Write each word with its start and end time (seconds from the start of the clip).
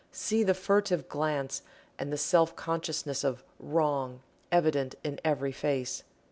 See 0.11 0.41
the 0.41 0.55
furtive 0.55 1.07
glance 1.07 1.61
and 1.99 2.11
the 2.11 2.17
self 2.17 2.55
consciousness 2.55 3.23
of 3.23 3.43
"Wrong" 3.59 4.23
evident 4.51 4.95
in 5.03 5.19
every 5.23 5.51
face. 5.51 6.01